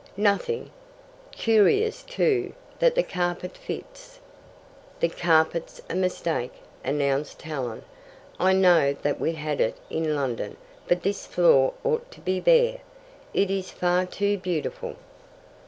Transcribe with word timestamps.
"Nothing." 0.17 0.71
"Curious, 1.31 2.01
too, 2.01 2.53
that 2.79 2.95
the 2.95 3.03
carpet 3.03 3.55
fits." 3.55 4.19
"The 4.99 5.09
carpet's 5.09 5.79
a 5.91 5.93
mistake," 5.93 6.53
announced 6.83 7.43
Helen. 7.43 7.83
"I 8.39 8.53
know 8.53 8.93
that 9.03 9.19
we 9.19 9.33
had 9.33 9.61
it 9.61 9.77
in 9.91 10.15
London, 10.15 10.57
but 10.87 11.03
this 11.03 11.27
floor 11.27 11.75
ought 11.83 12.09
to 12.13 12.19
be 12.19 12.39
bare. 12.39 12.79
It 13.35 13.51
is 13.51 13.69
far 13.69 14.07
too 14.07 14.39
beautiful." 14.39 14.95